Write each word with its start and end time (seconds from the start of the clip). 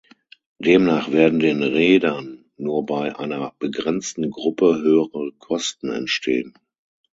Demnach 0.57 1.11
werden 1.11 1.37
den 1.39 1.61
Reedern 1.61 2.45
nur 2.57 2.87
bei 2.87 3.15
einer 3.19 3.53
begrenzten 3.59 4.31
Gruppe 4.31 4.79
höhere 4.81 5.31
Kosten 5.37 5.91
entstehen. 5.91 6.55